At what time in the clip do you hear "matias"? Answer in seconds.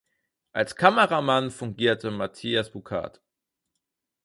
2.09-2.71